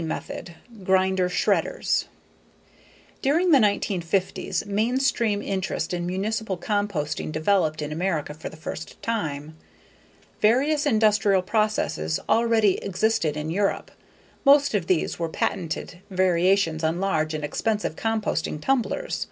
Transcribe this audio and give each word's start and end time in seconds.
Method 0.00 0.54
Grinder/Shredders 0.84 2.04
During 3.20 3.50
the 3.50 3.58
1950s, 3.58 4.64
mainstream 4.64 5.42
interest 5.42 5.92
in 5.92 6.06
municipal 6.06 6.56
composting 6.56 7.32
developed 7.32 7.82
in 7.82 7.90
America 7.90 8.32
for 8.32 8.48
the 8.48 8.56
first 8.56 9.02
time. 9.02 9.56
Various 10.40 10.86
industrial 10.86 11.42
processes 11.42 12.20
already 12.28 12.76
existed 12.76 13.36
in 13.36 13.50
Europe; 13.50 13.90
most 14.44 14.72
of 14.72 14.86
these 14.86 15.18
were 15.18 15.28
patented 15.28 15.98
variations 16.10 16.84
on 16.84 17.00
large 17.00 17.34
and 17.34 17.42
expensive 17.42 17.96
composting 17.96 18.60
tumblers. 18.60 19.26